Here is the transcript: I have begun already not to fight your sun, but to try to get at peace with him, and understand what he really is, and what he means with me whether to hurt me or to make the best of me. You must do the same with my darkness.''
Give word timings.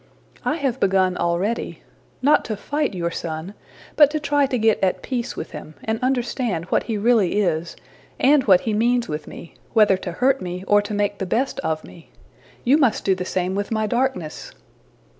I 0.43 0.55
have 0.55 0.79
begun 0.79 1.15
already 1.15 1.83
not 2.23 2.43
to 2.45 2.57
fight 2.57 2.95
your 2.95 3.11
sun, 3.11 3.53
but 3.95 4.09
to 4.09 4.19
try 4.19 4.47
to 4.47 4.57
get 4.57 4.83
at 4.83 5.03
peace 5.03 5.35
with 5.35 5.51
him, 5.51 5.75
and 5.83 5.99
understand 6.01 6.65
what 6.65 6.85
he 6.89 6.97
really 6.97 7.39
is, 7.39 7.75
and 8.19 8.43
what 8.45 8.61
he 8.61 8.73
means 8.73 9.07
with 9.07 9.27
me 9.27 9.53
whether 9.73 9.97
to 9.97 10.13
hurt 10.13 10.41
me 10.41 10.63
or 10.65 10.81
to 10.81 10.95
make 10.95 11.19
the 11.19 11.27
best 11.27 11.59
of 11.59 11.83
me. 11.83 12.09
You 12.63 12.79
must 12.79 13.05
do 13.05 13.13
the 13.13 13.25
same 13.25 13.53
with 13.53 13.69
my 13.71 13.85
darkness.'' 13.85 14.53